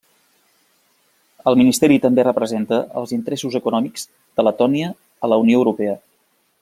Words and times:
El 1.51 1.57
ministeri 1.59 1.99
també 2.05 2.25
representa 2.27 2.79
els 3.03 3.13
interessos 3.19 3.59
econòmics 3.61 4.09
de 4.41 4.47
Letònia 4.49 4.91
a 5.29 5.31
la 5.35 5.39
Unió 5.47 5.61
Europea. 5.63 5.95